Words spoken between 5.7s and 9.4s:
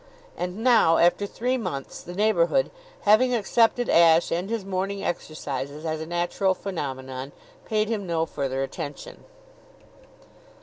as a natural phenomenon, paid him no further attention.